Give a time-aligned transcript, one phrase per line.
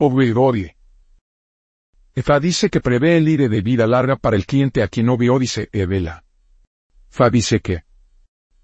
[0.00, 0.76] Obedodie.
[2.14, 5.40] Efa dice que prevé el ire de vida larga para el cliente a quien Obio
[5.40, 6.24] dice Evela.
[7.08, 7.82] Fa dice que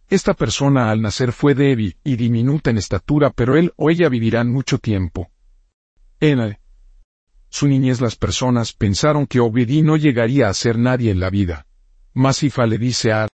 [0.08, 4.52] esta persona al nacer fue débil y diminuta en estatura, pero él o ella vivirán
[4.52, 5.28] mucho tiempo.
[6.20, 6.56] En
[7.48, 11.66] su niñez las personas pensaron que Obedi no llegaría a ser nadie en la vida.
[12.12, 13.26] Mas Ifa le dice a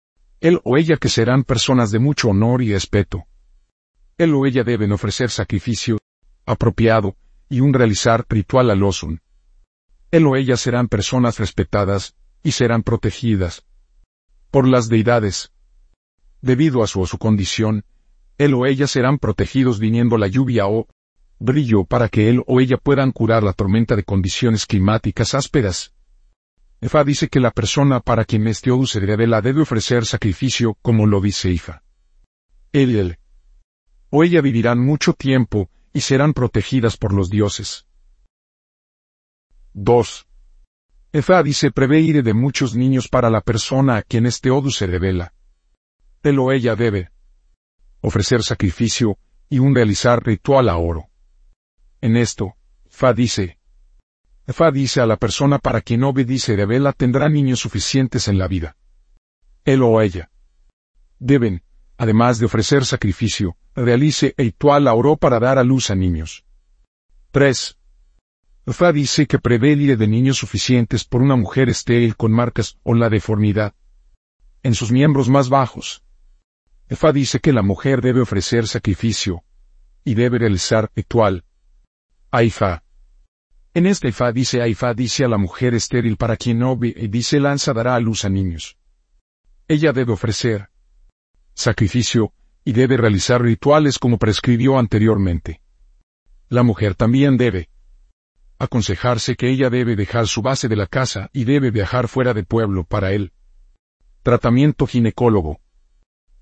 [0.40, 3.26] él o ella que serán personas de mucho honor y respeto.
[4.18, 5.98] Él o ella deben ofrecer sacrificio
[6.46, 7.16] apropiado
[7.48, 9.20] y un realizar ritual al Osun.
[10.10, 13.64] Él o ella serán personas respetadas y serán protegidas
[14.50, 15.52] por las deidades.
[16.40, 17.84] Debido a su o su condición,
[18.38, 20.86] él o ella serán protegidos viniendo la lluvia o
[21.38, 25.92] brillo para que él o ella puedan curar la tormenta de condiciones climáticas ásperas.
[26.80, 31.06] Efa dice que la persona para quien este Odu se revela debe ofrecer sacrificio como
[31.06, 31.82] lo dice Ifa.
[32.72, 33.18] Él, él
[34.10, 37.86] o ella vivirán mucho tiempo y serán protegidas por los dioses.
[39.74, 40.26] 2.
[41.12, 44.86] Efa dice prevé ire de muchos niños para la persona a quien este Odu se
[44.86, 45.32] revela.
[46.22, 47.10] Él o ella debe
[48.00, 49.18] ofrecer sacrificio
[49.48, 51.08] y un realizar ritual a oro.
[52.00, 52.54] En esto,
[52.88, 53.58] Fa dice,
[54.46, 58.76] Fa dice a la persona para quien obedice revela tendrá niños suficientes en la vida.
[59.64, 60.30] Él o ella
[61.18, 61.62] deben,
[61.98, 66.44] además de ofrecer sacrificio, realice ritual a oro para dar a luz a niños.
[67.32, 67.76] 3.
[68.68, 72.94] Fa dice que prevé el de niños suficientes por una mujer estéril con marcas o
[72.94, 73.74] la deformidad
[74.62, 76.02] en sus miembros más bajos.
[76.88, 79.44] Fa dice que la mujer debe ofrecer sacrificio
[80.04, 81.44] y debe realizar ritual.
[82.30, 82.82] Aifa.
[83.74, 87.08] En este Fa dice Aifa dice a la mujer estéril para quien no ve y
[87.08, 88.76] dice lanza dará a luz a niños.
[89.68, 90.70] Ella debe ofrecer
[91.58, 92.32] sacrificio
[92.64, 95.60] y debe realizar rituales como prescribió anteriormente.
[96.48, 97.68] La mujer también debe
[98.60, 102.46] aconsejarse que ella debe dejar su base de la casa y debe viajar fuera del
[102.46, 103.32] pueblo para él.
[104.22, 105.58] Tratamiento ginecólogo.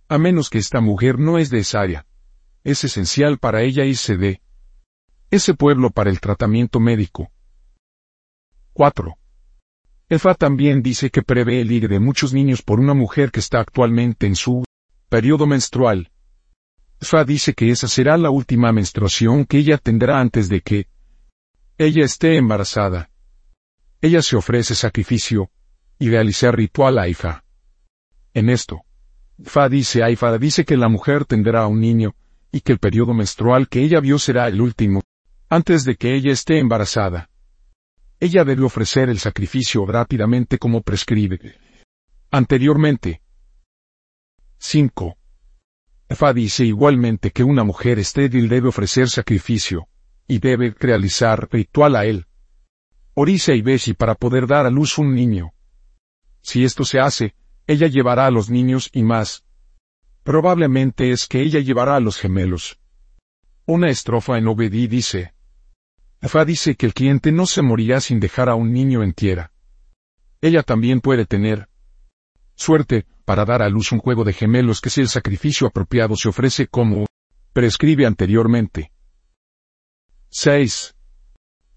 [0.09, 2.07] A menos que esta mujer no es de esa área.
[2.63, 4.43] Es esencial para ella irse de
[5.31, 7.31] ese pueblo para el tratamiento médico.
[8.75, 9.17] 4.
[10.11, 13.61] Efa también dice que prevé el ir de muchos niños por una mujer que está
[13.61, 14.66] actualmente en su
[15.09, 16.11] periodo menstrual.
[17.01, 20.89] Fa dice que esa será la última menstruación que ella tendrá antes de que
[21.79, 23.11] ella esté embarazada.
[24.01, 25.51] Ella se ofrece sacrificio
[25.99, 27.45] y realizar ritual a Ifa.
[28.35, 28.83] En esto,
[29.43, 32.15] Fa dice Aifa dice que la mujer tendrá un niño
[32.51, 35.03] y que el periodo menstrual que ella vio será el último,
[35.49, 37.29] antes de que ella esté embarazada.
[38.19, 41.59] Ella debe ofrecer el sacrificio rápidamente como prescribe.
[42.31, 43.21] Anteriormente.
[44.59, 45.17] 5.
[46.11, 49.89] Fa dice igualmente que una mujer estéril debe ofrecer sacrificio,
[50.27, 52.27] y debe realizar ritual a él.
[53.15, 55.53] Orisa y Beshi para poder dar a luz un niño.
[56.43, 57.35] Si esto se hace,
[57.67, 59.45] ella llevará a los niños y más.
[60.23, 62.79] Probablemente es que ella llevará a los gemelos.
[63.65, 65.35] Una estrofa en Obedí dice.
[66.21, 69.53] Fa dice que el cliente no se morirá sin dejar a un niño en tierra.
[70.41, 71.69] Ella también puede tener
[72.57, 76.29] suerte, para dar a luz un juego de gemelos que si el sacrificio apropiado se
[76.29, 77.07] ofrece como
[77.53, 78.93] prescribe anteriormente.
[80.31, 80.95] 6.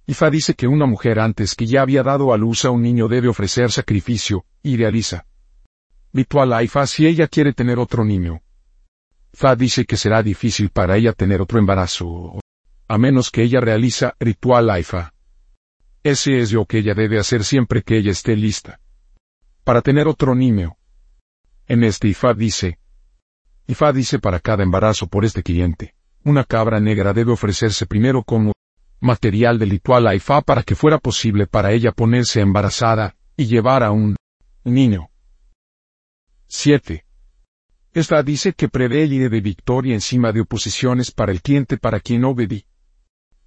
[0.07, 3.07] Ifa dice que una mujer antes que ya había dado a luz a un niño
[3.07, 5.25] debe ofrecer sacrificio, y realiza
[6.11, 8.41] ritual a Ifa si ella quiere tener otro niño.
[9.31, 12.39] Fa dice que será difícil para ella tener otro embarazo,
[12.87, 15.13] a menos que ella realiza ritual a Ifa.
[16.03, 18.79] Ese es lo que ella debe hacer siempre que ella esté lista.
[19.69, 20.77] Para tener otro niño.
[21.67, 22.79] En este Ifa dice,
[23.67, 25.93] Ifa dice para cada embarazo por este cliente,
[26.23, 28.53] una cabra negra debe ofrecerse primero como
[28.99, 33.83] material de ritual a Ifa para que fuera posible para ella ponerse embarazada y llevar
[33.83, 34.15] a un
[34.63, 35.11] niño.
[36.47, 37.05] 7.
[37.93, 42.25] Esta dice que prevé el de victoria encima de oposiciones para el cliente para quien
[42.25, 42.65] obedí.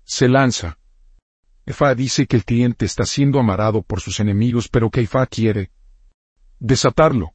[0.04, 0.78] Se lanza.
[1.66, 5.72] Efa dice que el cliente está siendo amarado por sus enemigos pero que Ifa quiere
[6.62, 7.34] desatarlo.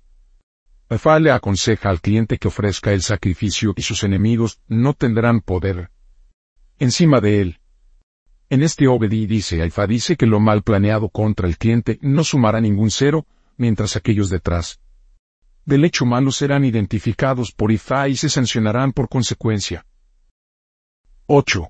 [0.89, 5.91] Efa le aconseja al cliente que ofrezca el sacrificio y sus enemigos no tendrán poder
[6.79, 7.59] encima de él.
[8.49, 12.61] En este Obedi dice Aifa dice que lo mal planeado contra el cliente no sumará
[12.61, 13.25] ningún cero,
[13.57, 14.79] mientras aquellos detrás
[15.65, 19.85] del hecho malo serán identificados por Ifa y se sancionarán por consecuencia.
[21.25, 21.69] 8.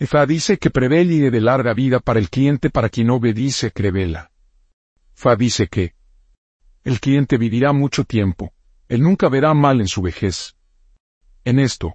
[0.00, 4.30] Ifa dice que prevé el de larga vida para el cliente para quien obedice crevela.
[5.12, 5.92] Fa dice que
[6.84, 8.52] el cliente vivirá mucho tiempo,
[8.88, 10.56] él nunca verá mal en su vejez.
[11.44, 11.94] En esto,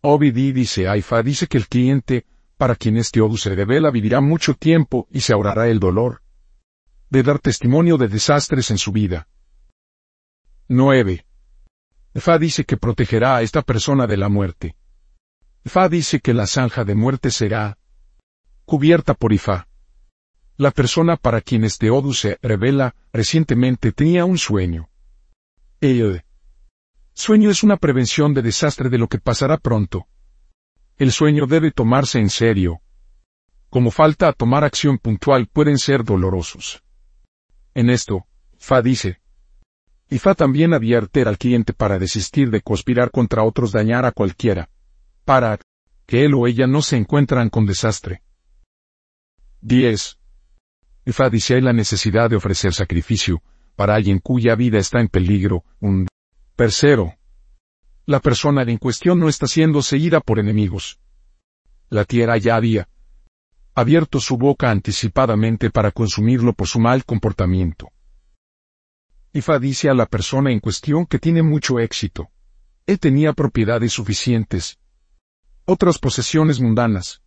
[0.00, 2.26] Obedi dice Aifa dice que el cliente
[2.56, 6.22] para quien este Odu se revela vivirá mucho tiempo y se ahorrará el dolor
[7.10, 9.28] de dar testimonio de desastres en su vida.
[10.68, 11.24] 9.
[12.14, 14.76] Fa dice que protegerá a esta persona de la muerte.
[15.64, 17.78] Fa dice que la zanja de muerte será
[18.64, 19.68] cubierta por Ifa.
[20.56, 24.88] La persona para quien este Odu se revela recientemente tenía un sueño.
[25.80, 26.22] El
[27.12, 30.06] sueño es una prevención de desastre de lo que pasará pronto.
[30.96, 32.80] El sueño debe tomarse en serio.
[33.68, 36.84] Como falta a tomar acción puntual pueden ser dolorosos.
[37.74, 38.24] En esto,
[38.56, 39.20] Fa dice,
[40.08, 44.70] y Fa también advierte al cliente para desistir de conspirar contra otros dañar a cualquiera,
[45.24, 45.58] para
[46.06, 48.22] que él o ella no se encuentran con desastre.
[49.62, 50.18] 10.
[51.12, 53.42] Fa dice la necesidad de ofrecer sacrificio,
[53.76, 56.06] para alguien cuya vida está en peligro, un
[56.56, 57.14] tercero.
[58.06, 60.98] La persona en cuestión no está siendo seguida por enemigos.
[61.90, 62.88] La tierra ya había
[63.74, 67.90] abierto su boca anticipadamente para consumirlo por su mal comportamiento.
[69.32, 72.28] Ifa dice a la persona en cuestión que tiene mucho éxito.
[72.86, 74.78] Él tenía propiedades suficientes.
[75.64, 77.20] Otras posesiones mundanas.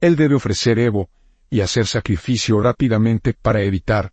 [0.00, 1.10] Él debe ofrecer Evo,
[1.50, 4.12] y hacer sacrificio rápidamente para evitar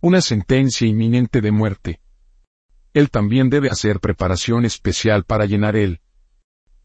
[0.00, 2.00] una sentencia inminente de muerte.
[2.94, 6.00] Él también debe hacer preparación especial para llenar el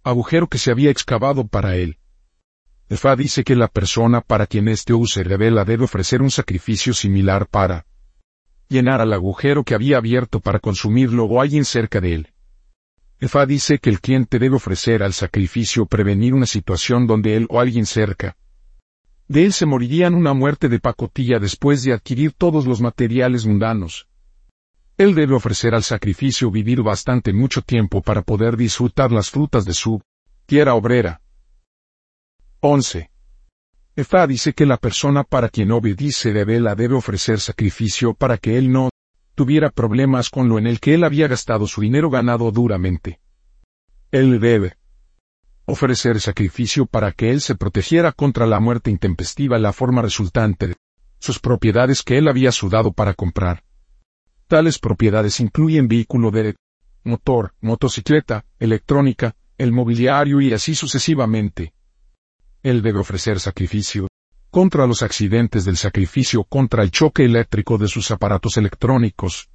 [0.03, 1.97] agujero que se había excavado para él.
[2.89, 6.93] Efa dice que la persona para quien este U se revela debe ofrecer un sacrificio
[6.93, 7.85] similar para
[8.67, 12.33] llenar al agujero que había abierto para consumirlo o alguien cerca de él.
[13.19, 17.59] Efa dice que el cliente debe ofrecer al sacrificio prevenir una situación donde él o
[17.59, 18.35] alguien cerca
[19.31, 24.09] de él se morirían una muerte de pacotilla después de adquirir todos los materiales mundanos.
[24.97, 29.73] Él debe ofrecer al sacrificio vivir bastante mucho tiempo para poder disfrutar las frutas de
[29.73, 30.01] su
[30.45, 31.21] tierra obrera.
[32.59, 33.09] 11.
[33.95, 38.57] Efa dice que la persona para quien obedice de vela debe ofrecer sacrificio para que
[38.57, 38.89] él no
[39.33, 43.21] tuviera problemas con lo en el que él había gastado su dinero ganado duramente.
[44.11, 44.80] Él debe
[45.71, 50.75] ofrecer sacrificio para que él se protegiera contra la muerte intempestiva la forma resultante de
[51.17, 53.63] sus propiedades que él había sudado para comprar.
[54.47, 56.55] Tales propiedades incluyen vehículo de
[57.03, 61.73] motor, motocicleta, electrónica, el mobiliario y así sucesivamente.
[62.63, 64.07] Él debe ofrecer sacrificio
[64.49, 69.49] contra los accidentes del sacrificio contra el choque eléctrico de sus aparatos electrónicos,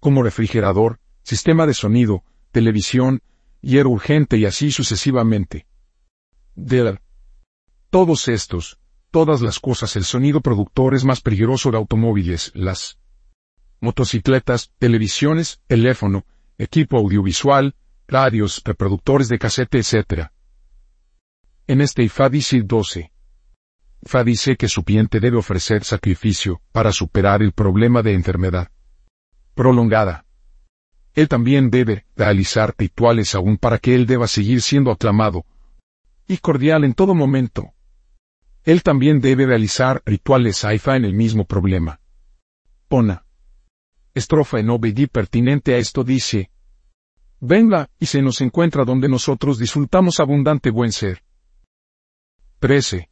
[0.00, 3.22] como refrigerador, sistema de sonido, televisión,
[3.60, 5.66] hierro urgente y así sucesivamente.
[6.54, 6.98] De
[7.90, 8.78] todos estos,
[9.10, 12.98] todas las cosas el sonido productor es más peligroso de automóviles, las
[13.80, 16.26] motocicletas, televisiones, teléfono,
[16.58, 17.74] equipo audiovisual,
[18.06, 20.28] radios, reproductores de casete, etc.
[21.66, 23.12] En este dice 12.
[24.02, 28.70] Fa dice que su cliente debe ofrecer sacrificio para superar el problema de enfermedad
[29.54, 30.24] prolongada.
[31.14, 35.44] Él también debe realizar rituales aún para que él deba seguir siendo aclamado
[36.28, 37.72] y cordial en todo momento.
[38.62, 42.00] Él también debe realizar rituales haifa en el mismo problema.
[42.86, 43.24] Pona.
[44.14, 46.50] Estrofa en obedí pertinente a esto dice,
[47.40, 51.24] Venga, y se nos encuentra donde nosotros disfrutamos abundante buen ser.
[52.60, 53.08] 13.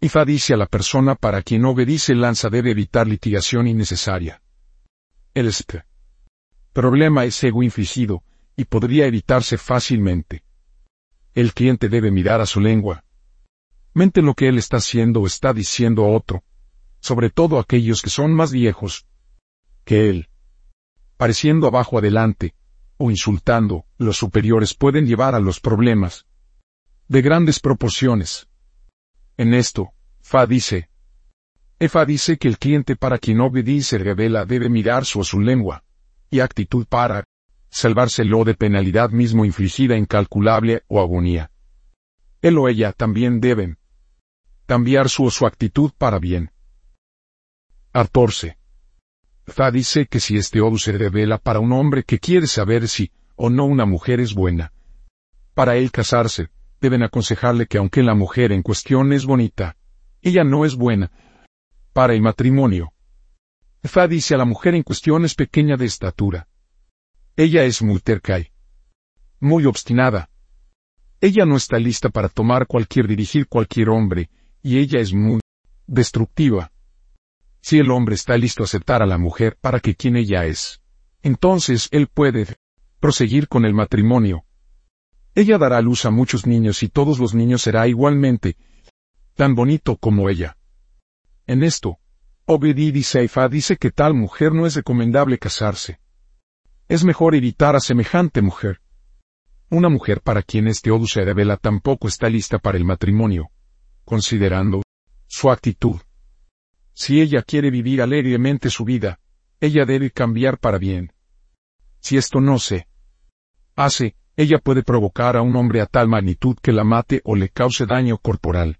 [0.00, 4.40] Ifa dice a la persona para quien obedice lanza debe evitar litigación innecesaria.
[5.34, 5.84] El este
[6.72, 8.22] problema es ego infligido,
[8.56, 10.42] y podría evitarse fácilmente.
[11.34, 13.04] El cliente debe mirar a su lengua.
[13.94, 16.42] Mente lo que él está haciendo o está diciendo a otro,
[17.00, 19.06] sobre todo aquellos que son más viejos
[19.84, 20.28] que él.
[21.16, 22.54] Pareciendo abajo adelante,
[22.96, 26.26] o insultando, los superiores pueden llevar a los problemas
[27.08, 28.48] de grandes proporciones.
[29.36, 30.88] En esto, Fa dice,
[31.78, 35.82] Efa dice que el cliente para quien obedece revela debe mirar su o su lengua,
[36.32, 37.24] y actitud para
[37.68, 41.50] salvárselo de penalidad mismo infligida incalculable o agonía.
[42.40, 43.76] Él o ella también deben
[44.64, 46.50] cambiar su o su actitud para bien.
[47.92, 48.56] 14.
[49.46, 53.12] Fa dice que si este odu se revela para un hombre que quiere saber si
[53.36, 54.72] o no una mujer es buena,
[55.52, 56.48] para él casarse,
[56.80, 59.76] deben aconsejarle que aunque la mujer en cuestión es bonita,
[60.22, 61.12] ella no es buena
[61.92, 62.94] para el matrimonio.
[63.84, 66.48] Fa dice a la mujer en cuestión es pequeña de estatura.
[67.36, 68.48] Ella es muy terca y
[69.40, 70.30] muy obstinada.
[71.20, 74.30] Ella no está lista para tomar cualquier dirigir cualquier hombre,
[74.62, 75.40] y ella es muy
[75.86, 76.72] destructiva.
[77.60, 80.80] Si el hombre está listo a aceptar a la mujer para que quien ella es,
[81.22, 82.56] entonces él puede
[83.00, 84.44] proseguir con el matrimonio.
[85.34, 88.56] Ella dará luz a muchos niños y todos los niños será igualmente
[89.34, 90.56] tan bonito como ella.
[91.46, 91.98] En esto,
[92.44, 96.00] Obedid Seifa dice que tal mujer no es recomendable casarse.
[96.88, 98.80] Es mejor evitar a semejante mujer.
[99.70, 103.50] Una mujer para quien este Odu se revela tampoco está lista para el matrimonio,
[104.04, 104.82] considerando
[105.26, 106.00] su actitud.
[106.92, 109.18] Si ella quiere vivir alegremente su vida,
[109.60, 111.12] ella debe cambiar para bien.
[112.00, 112.86] Si esto no se
[113.76, 117.48] hace, ella puede provocar a un hombre a tal magnitud que la mate o le
[117.48, 118.78] cause daño corporal.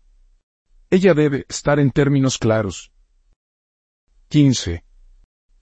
[0.90, 2.91] Ella debe estar en términos claros.
[4.32, 4.82] 15.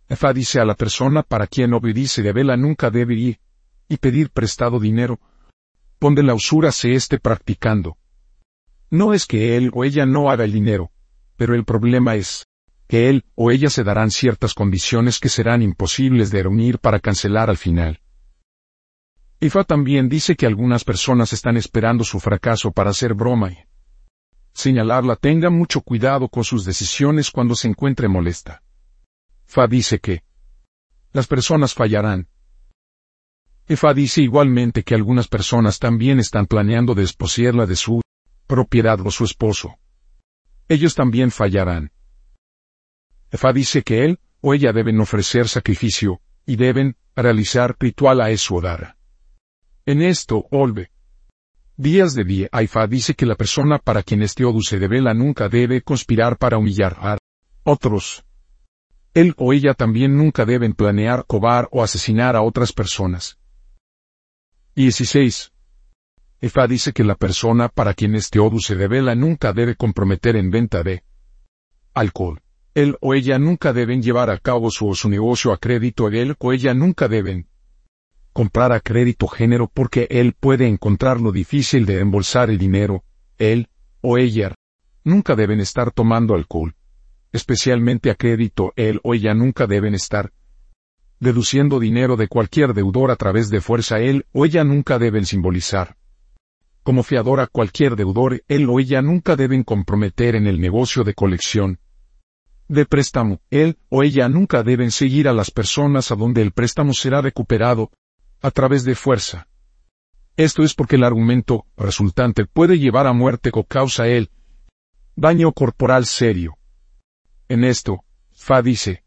[0.08, 3.40] Efa dice a la persona para quien obedece de vela nunca debe ir
[3.88, 5.18] y pedir prestado dinero,
[5.98, 7.96] donde la usura se esté practicando.
[8.88, 10.92] No es que él o ella no haga el dinero,
[11.34, 12.46] pero el problema es
[12.86, 17.50] que él o ella se darán ciertas condiciones que serán imposibles de reunir para cancelar
[17.50, 17.98] al final.
[19.40, 23.58] Ifa también dice que algunas personas están esperando su fracaso para hacer broma y
[24.52, 28.62] señalarla tenga mucho cuidado con sus decisiones cuando se encuentre molesta.
[29.47, 30.23] Fa dice que
[31.12, 32.28] las personas fallarán.
[33.66, 38.00] Fa dice igualmente que algunas personas también están planeando desposeerla de su
[38.47, 39.78] propiedad o su esposo.
[40.69, 41.92] Ellos también fallarán.
[43.30, 48.61] Fa dice que él o ella deben ofrecer sacrificio, y deben realizar ritual a eso
[48.61, 48.97] dar.
[49.87, 50.90] En esto, Olve.
[51.80, 55.49] Días de día, Aifa dice que la persona para quien este odu se devela nunca
[55.49, 57.16] debe conspirar para humillar a
[57.64, 58.22] otros.
[59.14, 63.38] Él o ella también nunca deben planear cobar o asesinar a otras personas.
[64.76, 65.52] 16.
[66.42, 70.50] Efa dice que la persona para quien este odu se revela nunca debe comprometer en
[70.50, 71.02] venta de
[71.94, 72.42] alcohol.
[72.75, 76.08] Él o ella nunca deben llevar a cabo su o su negocio a crédito.
[76.08, 77.49] Él o ella nunca deben
[78.32, 83.04] comprar a crédito género porque él puede encontrarlo difícil de embolsar el dinero.
[83.38, 83.68] Él
[84.00, 84.54] o ella
[85.04, 86.75] nunca deben estar tomando alcohol
[87.32, 90.32] especialmente a crédito, él o ella nunca deben estar
[91.20, 95.96] deduciendo dinero de cualquier deudor a través de fuerza, él o ella nunca deben simbolizar.
[96.82, 101.14] Como fiador a cualquier deudor, él o ella nunca deben comprometer en el negocio de
[101.14, 101.78] colección
[102.68, 106.94] de préstamo, él o ella nunca deben seguir a las personas a donde el préstamo
[106.94, 107.90] será recuperado,
[108.40, 109.49] a través de fuerza.
[110.37, 114.30] Esto es porque el argumento resultante puede llevar a muerte o causa él
[115.16, 116.56] daño corporal serio.
[117.49, 119.04] En esto, Fa dice.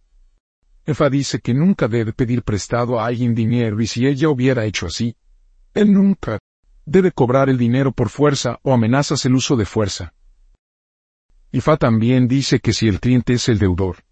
[0.86, 4.86] Fa dice que nunca debe pedir prestado a alguien dinero y si ella hubiera hecho
[4.86, 5.16] así,
[5.74, 6.38] él nunca
[6.86, 10.14] debe cobrar el dinero por fuerza o amenazas el uso de fuerza.
[11.52, 14.04] Y Fa también dice que si el cliente es el deudor,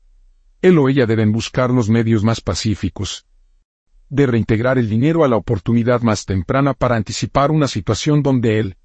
[0.62, 3.28] él o ella deben buscar los medios más pacíficos
[4.12, 8.78] de reintegrar el dinero a la oportunidad más temprana para anticipar una situación donde el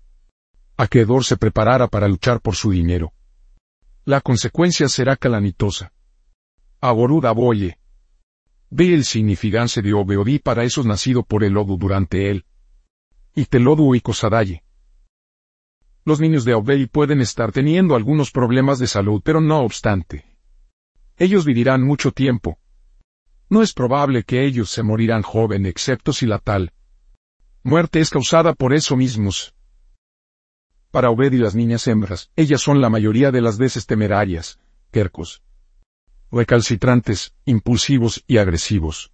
[0.76, 3.12] acreedor se preparara para luchar por su dinero.
[4.04, 5.92] La consecuencia será calamitosa.
[6.80, 7.76] Aborud aboye.
[8.70, 12.44] Ve el significance de Obeodí para esos nacido por el lodo durante él.
[13.34, 14.62] Y telodu y cosadaye.
[16.04, 20.24] Los niños de Obey pueden estar teniendo algunos problemas de salud, pero no obstante.
[21.16, 22.60] Ellos vivirán mucho tiempo.
[23.48, 26.72] No es probable que ellos se morirán joven excepto si la tal
[27.62, 29.56] muerte es causada por eso mismos,
[30.96, 34.58] para Obed y las niñas hembras, ellas son la mayoría de las veces temerarias,
[34.90, 35.42] quercos,
[36.32, 39.12] recalcitrantes, impulsivos y agresivos.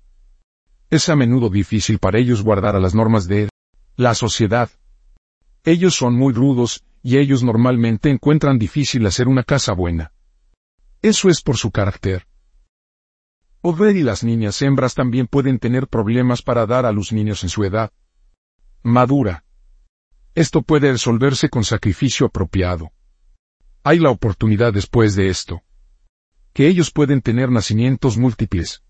[0.90, 3.48] Es a menudo difícil para ellos guardar a las normas de
[3.96, 4.70] la sociedad.
[5.64, 10.12] Ellos son muy rudos, y ellos normalmente encuentran difícil hacer una casa buena.
[11.02, 12.28] Eso es por su carácter.
[13.64, 17.48] Obed y las niñas hembras también pueden tener problemas para dar a los niños en
[17.48, 17.92] su edad
[18.82, 19.44] madura.
[20.34, 22.90] Esto puede resolverse con sacrificio apropiado.
[23.84, 25.62] Hay la oportunidad después de esto.
[26.52, 28.82] Que ellos pueden tener nacimientos múltiples.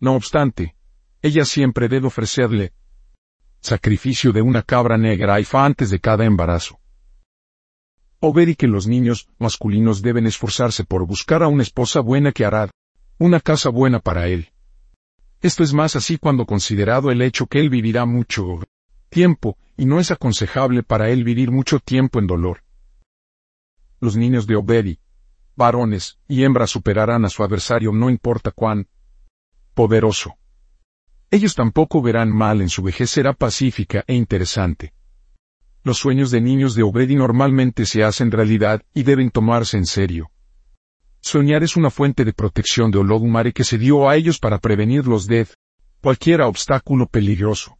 [0.00, 0.74] No obstante,
[1.20, 2.72] ella siempre debe ofrecerle
[3.60, 6.80] sacrificio de una cabra negra y fa antes de cada embarazo.
[8.20, 12.32] O ver y que los niños masculinos deben esforzarse por buscar a una esposa buena
[12.32, 12.70] que hará
[13.22, 14.48] una casa buena para él.
[15.40, 18.64] Esto es más así cuando considerado el hecho que él vivirá mucho
[19.10, 22.64] tiempo, y no es aconsejable para él vivir mucho tiempo en dolor.
[24.00, 24.98] Los niños de Obedi,
[25.54, 28.88] varones y hembras superarán a su adversario no importa cuán
[29.74, 30.34] poderoso.
[31.30, 34.94] Ellos tampoco verán mal en su vejez será pacífica e interesante.
[35.84, 40.32] Los sueños de niños de Obedi normalmente se hacen realidad y deben tomarse en serio.
[41.22, 45.28] Soñar es una fuente de protección de Olodumare que se dio a ellos para prevenirlos
[45.28, 45.46] de
[46.00, 47.78] cualquier obstáculo peligroso.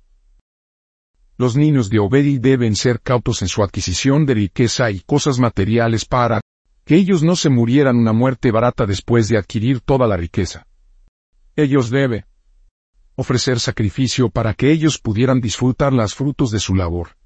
[1.36, 6.04] Los niños de Obedi deben ser cautos en su adquisición de riqueza y cosas materiales
[6.04, 6.40] para
[6.84, 10.68] que ellos no se murieran una muerte barata después de adquirir toda la riqueza.
[11.56, 12.24] Ellos deben
[13.16, 17.16] ofrecer sacrificio para que ellos pudieran disfrutar los frutos de su labor.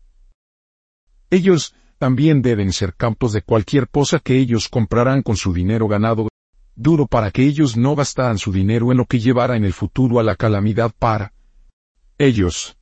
[1.29, 6.29] Ellos también deben ser cautos de cualquier cosa que ellos comprarán con su dinero ganado
[6.75, 10.21] duro para que ellos no gastaran su dinero en lo que llevara en el futuro
[10.21, 11.33] a la calamidad para
[12.19, 12.77] ellos.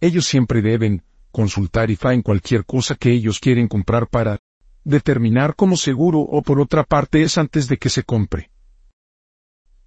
[0.00, 4.38] Ellos siempre deben consultar IFA en cualquier cosa que ellos quieren comprar para
[4.84, 8.50] determinar como seguro o por otra parte es antes de que se compre.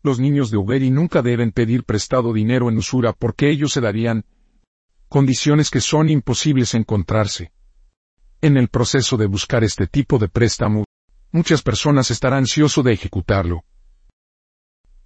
[0.03, 4.25] Los niños de Uberi nunca deben pedir prestado dinero en usura porque ellos se darían
[5.09, 7.51] condiciones que son imposibles encontrarse.
[8.39, 10.85] En el proceso de buscar este tipo de préstamo,
[11.31, 13.63] muchas personas estarán ansiosos de ejecutarlo.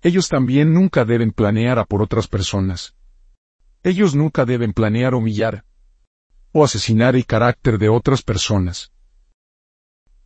[0.01, 2.93] Ellos también nunca deben planear a por otras personas.
[3.83, 5.63] Ellos nunca deben planear humillar
[6.51, 8.91] o asesinar el carácter de otras personas.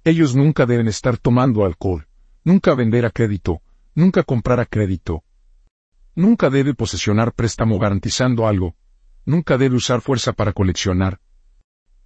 [0.04, 2.08] Ellos nunca deben estar tomando alcohol,
[2.44, 3.62] nunca vender a crédito,
[3.94, 5.24] nunca comprar a crédito.
[6.16, 8.76] Nunca debe posesionar préstamo garantizando algo,
[9.26, 11.20] nunca debe usar fuerza para coleccionar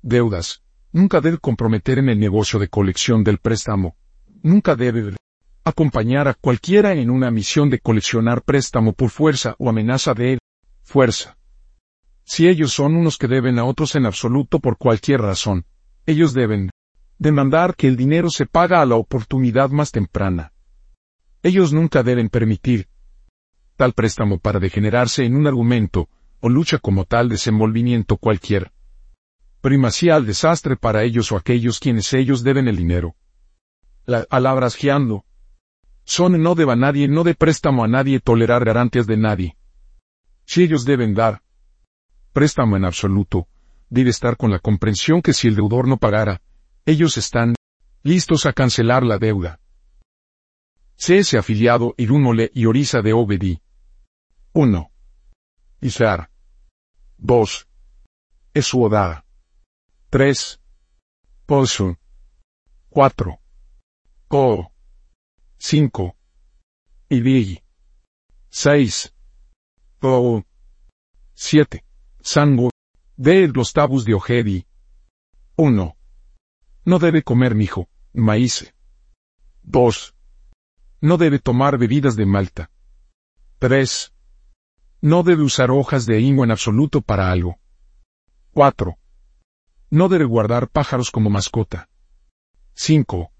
[0.01, 3.95] deudas, nunca debe comprometer en el negocio de colección del préstamo,
[4.41, 5.15] nunca debe
[5.63, 10.39] acompañar a cualquiera en una misión de coleccionar préstamo por fuerza o amenaza de
[10.83, 11.37] fuerza.
[12.23, 15.65] Si ellos son unos que deben a otros en absoluto por cualquier razón,
[16.05, 16.69] ellos deben
[17.17, 20.53] demandar que el dinero se paga a la oportunidad más temprana.
[21.43, 22.87] Ellos nunca deben permitir
[23.75, 26.09] tal préstamo para degenerarse en un argumento
[26.41, 28.71] o lucha como tal desenvolvimiento cualquier.
[29.61, 33.15] Primacía al desastre para ellos o aquellos quienes ellos deben el dinero.
[34.05, 35.25] Las palabras guiando.
[36.05, 39.57] Son no deba nadie, no de préstamo a nadie, tolerar garantías de nadie.
[40.45, 41.43] Si ellos deben dar,
[42.33, 43.47] préstamo en absoluto,
[43.89, 46.41] debe estar con la comprensión que si el deudor no pagara,
[46.85, 47.53] ellos están
[48.01, 49.59] listos a cancelar la deuda.
[50.95, 53.61] CS afiliado Irúnole y Orisa de Obedi.
[54.53, 54.91] 1.
[55.81, 56.29] Isar.
[57.17, 57.67] 2.
[58.53, 59.25] Esuodá.
[60.11, 60.59] 3.
[61.45, 61.95] Pozo.
[62.89, 63.39] 4.
[64.27, 64.71] Ko.
[65.59, 66.15] 5.
[67.09, 67.61] Ibig.
[68.49, 69.13] 6.
[69.99, 70.43] Ko.
[71.35, 71.85] 7.
[72.21, 72.71] Sango,
[73.17, 74.65] de los tabus de Ojedi.
[75.57, 75.95] 1.
[76.85, 78.73] No debe comer mijo, maíz.
[79.61, 80.15] 2.
[81.01, 82.71] No debe tomar bebidas de malta.
[83.59, 84.11] 3.
[85.01, 87.59] No debe usar hojas de himo en absoluto para algo.
[88.53, 88.97] 4.
[89.91, 91.89] No debe guardar pájaros como mascota.
[92.75, 93.31] 5.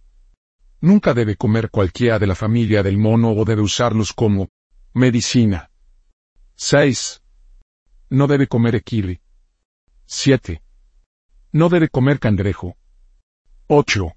[0.81, 4.49] Nunca debe comer cualquiera de la familia del mono o debe usarlos como
[4.93, 5.69] medicina.
[6.55, 7.21] 6.
[8.09, 9.21] No debe comer equili.
[10.05, 10.63] 7.
[11.51, 12.75] No debe comer cangrejo.
[13.67, 14.13] 8.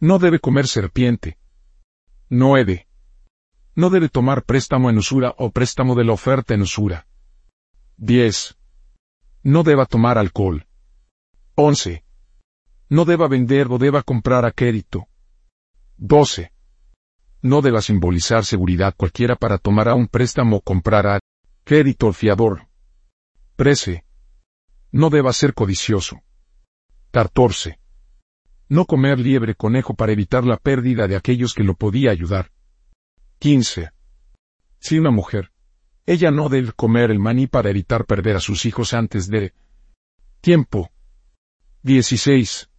[0.00, 1.38] No debe comer serpiente.
[2.30, 2.88] 9.
[3.74, 7.06] No debe tomar préstamo en usura o préstamo de la oferta en usura.
[7.98, 8.56] 10.
[9.42, 10.66] No deba tomar alcohol.
[11.56, 12.04] 11.
[12.88, 15.06] No deba vender o deba comprar a crédito.
[15.98, 16.50] 12.
[17.42, 21.20] No deba simbolizar seguridad cualquiera para tomar a un préstamo o comprar a
[21.62, 22.66] crédito fiador.
[23.54, 24.04] 13.
[24.90, 26.22] No deba ser codicioso.
[27.12, 27.78] 14.
[28.68, 32.50] No comer liebre conejo para evitar la pérdida de aquellos que lo podía ayudar.
[33.38, 33.90] 15.
[34.80, 35.52] Si una mujer,
[36.04, 39.52] ella no debe comer el maní para evitar perder a sus hijos antes de
[40.40, 40.90] tiempo.
[41.84, 42.70] 16.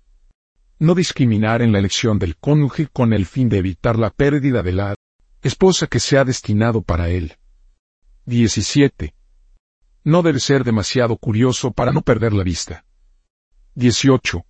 [0.80, 4.72] No discriminar en la elección del cónyuge con el fin de evitar la pérdida de
[4.72, 4.96] la
[5.44, 7.38] esposa que se ha destinado para él.
[8.26, 9.14] 17.
[10.06, 12.84] No debe ser demasiado curioso para no perder la vista.
[13.76, 14.44] 18.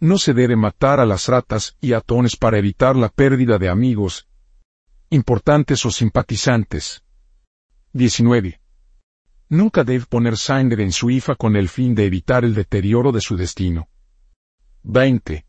[0.00, 4.28] No se debe matar a las ratas y atones para evitar la pérdida de amigos,
[5.10, 7.04] importantes o simpatizantes.
[7.92, 8.62] 19.
[9.50, 13.22] Nunca debe poner sangre en su IFA con el fin de evitar el deterioro de
[13.22, 13.88] su destino.
[14.82, 15.46] 20.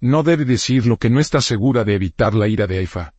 [0.00, 3.14] No debe decir lo que no está segura de evitar la ira de IFA.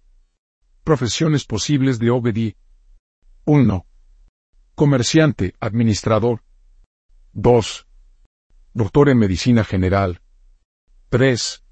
[0.83, 2.55] Profesiones posibles de Obedi.
[3.45, 3.85] 1.
[4.73, 6.43] Comerciante, administrador.
[7.33, 7.87] 2.
[8.73, 10.21] Doctor en medicina general.
[11.09, 11.63] 3.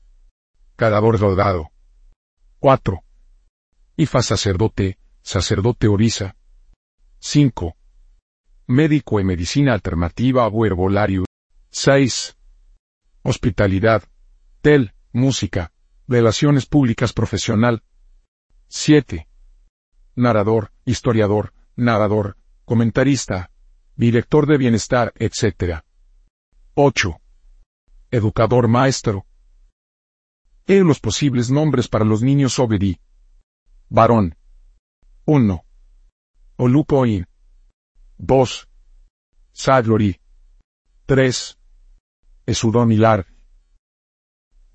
[0.76, 1.72] Cadador rodado.
[2.60, 3.04] 4.
[3.98, 6.36] Ifa sacerdote, sacerdote orisa.
[7.20, 7.76] 5.
[8.72, 11.26] Médico en medicina alternativa o herbolario.
[11.72, 12.38] 6.
[13.22, 14.04] Hospitalidad.
[14.62, 15.74] Tel, música.
[16.08, 17.84] Relaciones públicas profesional.
[18.70, 19.28] 7.
[20.16, 23.52] Narrador, historiador, narrador, comentarista,
[23.98, 25.84] director de bienestar, etc.
[26.74, 27.20] 8.
[28.10, 29.26] Educador maestro.
[30.66, 33.02] He los posibles nombres para los niños Obedi.
[33.90, 34.38] Varón.
[35.26, 35.62] 1.
[36.56, 37.28] Olupoin.
[38.22, 38.68] 2.
[39.52, 40.20] Sadlori.
[41.08, 41.58] 3.
[42.46, 43.26] Esudomilar.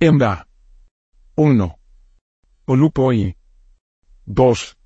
[0.01, 0.47] Emda.
[1.37, 1.79] 1.
[2.67, 3.37] Olupoi.
[4.27, 4.77] 2.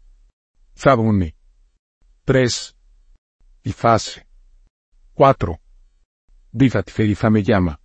[0.77, 1.35] Zabuni.
[2.27, 2.75] 3.
[3.65, 4.27] Ifase.
[5.17, 5.61] 4.
[6.53, 7.81] Difatferifame llama.